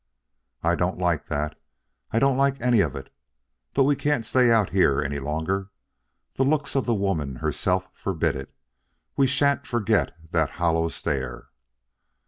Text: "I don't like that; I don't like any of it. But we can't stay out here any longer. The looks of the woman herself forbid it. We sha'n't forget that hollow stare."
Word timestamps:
"I 0.63 0.73
don't 0.73 0.97
like 0.97 1.27
that; 1.27 1.59
I 2.09 2.17
don't 2.17 2.35
like 2.35 2.59
any 2.59 2.79
of 2.79 2.95
it. 2.95 3.13
But 3.75 3.83
we 3.83 3.95
can't 3.95 4.25
stay 4.25 4.49
out 4.49 4.71
here 4.71 4.99
any 4.99 5.19
longer. 5.19 5.69
The 6.37 6.43
looks 6.43 6.73
of 6.75 6.87
the 6.87 6.95
woman 6.95 7.35
herself 7.35 7.87
forbid 7.93 8.35
it. 8.35 8.51
We 9.15 9.27
sha'n't 9.27 9.67
forget 9.67 10.15
that 10.31 10.49
hollow 10.57 10.87
stare." 10.87 11.49